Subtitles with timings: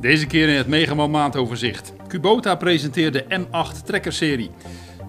[0.00, 1.92] Deze keer in het Megaman maandoverzicht.
[2.08, 4.50] Kubota presenteert de M8 trekkerserie.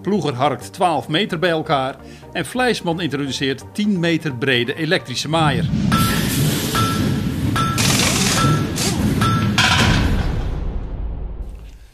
[0.02, 1.96] Ploeger harkt 12 meter bij elkaar
[2.32, 5.64] en Fleisman introduceert 10 meter brede elektrische maaier.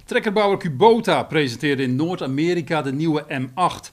[0.04, 3.92] Trekkerbouwer Kubota presenteerde in Noord-Amerika de nieuwe M8.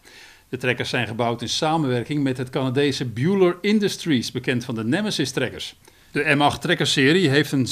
[0.50, 5.32] De trekkers zijn gebouwd in samenwerking met het Canadese Bueller Industries, bekend van de Nemesis
[5.32, 5.76] trekkers.
[6.14, 7.68] De M8 trekkerserie heeft een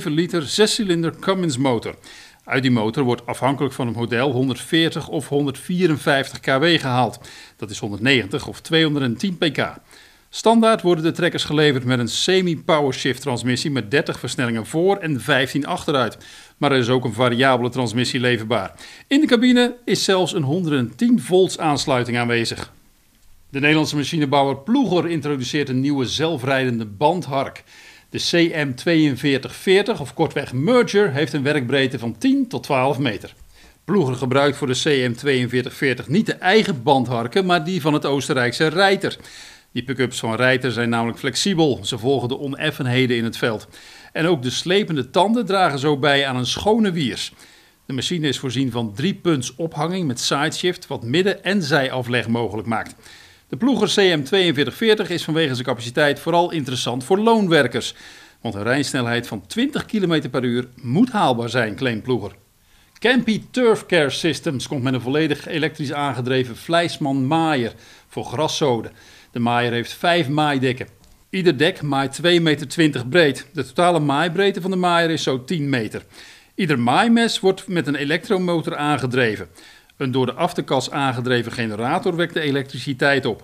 [0.00, 1.94] 6,7 liter 6-cilinder Cummins motor.
[2.44, 7.20] Uit die motor wordt afhankelijk van het model 140 of 154 kW gehaald.
[7.56, 9.74] Dat is 190 of 210 pk.
[10.30, 15.66] Standaard worden de trekkers geleverd met een semi-powershift transmissie met 30 versnellingen voor en 15
[15.66, 16.18] achteruit.
[16.56, 18.74] Maar er is ook een variabele transmissie leverbaar.
[19.06, 22.72] In de cabine is zelfs een 110 volts aansluiting aanwezig.
[23.52, 27.64] De Nederlandse machinebouwer Ploeger introduceert een nieuwe zelfrijdende bandhark.
[28.10, 33.34] De CM4240, of kortweg Merger, heeft een werkbreedte van 10 tot 12 meter.
[33.84, 39.16] Ploeger gebruikt voor de CM4240 niet de eigen bandharken, maar die van het Oostenrijkse Reiter.
[39.72, 43.68] Die pick-ups van Reiter zijn namelijk flexibel, ze volgen de oneffenheden in het veld.
[44.12, 47.32] En ook de slepende tanden dragen zo bij aan een schone wiers.
[47.86, 52.68] De machine is voorzien van drie punts ophanging met sideshift, wat midden- en zijafleg mogelijk
[52.68, 52.94] maakt.
[53.52, 57.94] De ploeger CM4240 is vanwege zijn capaciteit vooral interessant voor loonwerkers.
[58.40, 62.32] Want een rijsnelheid van 20 km per uur moet haalbaar zijn, claimt ploeger.
[62.98, 67.72] Campy Turf Care Systems komt met een volledig elektrisch aangedreven Fleisman maaier
[68.08, 68.92] voor graszoden.
[69.30, 70.88] De maaier heeft vijf maaidekken.
[71.30, 73.46] Ieder dek maait 2,20 meter breed.
[73.52, 76.04] De totale maaibreedte van de maaier is zo 10 meter.
[76.54, 79.48] Ieder maaimes wordt met een elektromotor aangedreven.
[80.02, 83.42] Een door de afterkas aangedreven generator wekt de elektriciteit op.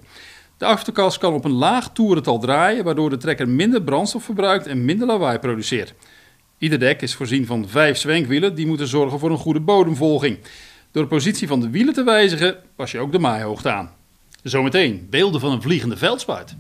[0.57, 4.85] De afterkas kan op een laag toerental draaien, waardoor de trekker minder brandstof verbruikt en
[4.85, 5.95] minder lawaai produceert.
[6.59, 10.39] Ieder dek is voorzien van vijf zwenkwielen die moeten zorgen voor een goede bodemvolging.
[10.91, 13.91] Door de positie van de wielen te wijzigen pas je ook de maaihoogte aan.
[14.43, 16.57] Zometeen beelden van een vliegende veldspuit.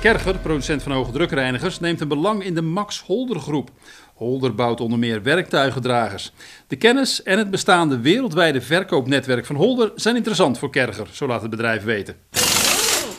[0.00, 3.70] Kerger, producent van hoge drukreinigers, neemt een belang in de Max Holder groep.
[4.14, 6.32] Holder bouwt onder meer werktuigendragers.
[6.66, 11.40] De kennis en het bestaande wereldwijde verkoopnetwerk van Holder zijn interessant voor Kerger, zo laat
[11.40, 12.16] het bedrijf weten.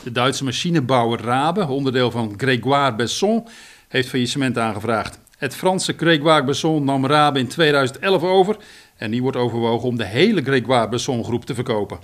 [0.02, 3.48] De Duitse machinebouwer Rabe, onderdeel van Grégoire Besson,
[3.88, 5.18] heeft faillissement aangevraagd.
[5.38, 8.56] Het Franse Grégoire Besson nam Rabe in 2011 over
[8.96, 11.98] en nu wordt overwogen om de hele Grégoire Besson groep te verkopen.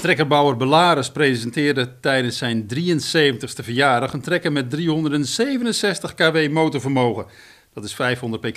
[0.00, 7.26] Trekkerbouwer Bellaris presenteerde tijdens zijn 73ste verjaardag een trekker met 367 kW motorvermogen.
[7.74, 8.56] Dat is 500 pk.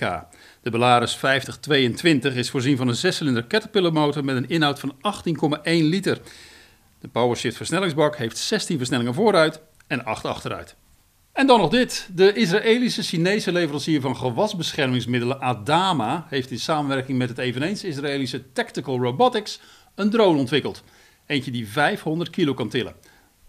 [0.62, 5.62] De Bellaris 5022 is voorzien van een 6-cilinder Caterpillar motor met een inhoud van 18,1
[5.64, 6.20] liter.
[7.00, 10.76] De PowerShift versnellingsbak heeft 16 versnellingen vooruit en 8 achteruit.
[11.34, 12.10] En dan nog dit.
[12.14, 19.60] De Israëlische-Chinese leverancier van gewasbeschermingsmiddelen Adama heeft in samenwerking met het eveneens Israëlische Tactical Robotics
[19.96, 20.84] een drone ontwikkeld.
[21.26, 22.96] Eentje die 500 kilo kan tillen.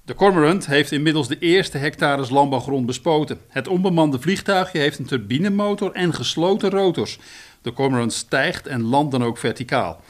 [0.04, 3.38] De Cormorant heeft inmiddels de eerste hectares landbouwgrond bespoten.
[3.48, 7.18] Het onbemande vliegtuigje heeft een turbinemotor en gesloten rotors.
[7.62, 10.00] De Cormorant stijgt en landt dan ook verticaal.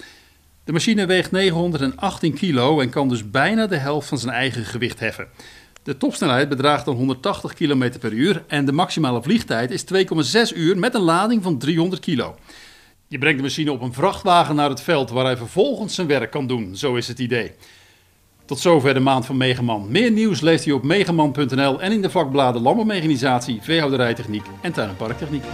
[0.65, 5.01] De machine weegt 918 kilo en kan dus bijna de helft van zijn eigen gewicht
[5.01, 5.29] heffen.
[5.83, 9.85] De topsnelheid bedraagt dan 180 km per uur en de maximale vliegtijd is
[10.53, 12.37] 2,6 uur met een lading van 300 kilo.
[13.09, 16.31] Je brengt de machine op een vrachtwagen naar het veld waar hij vervolgens zijn werk
[16.31, 17.53] kan doen, zo is het idee.
[18.45, 19.91] Tot zover de maand van Megaman.
[19.91, 24.97] Meer nieuws leest u op megaman.nl en in de vakbladen Landbouwmechanisatie, Veehouderijtechniek en Tuin- en
[24.97, 25.45] Parktechniek.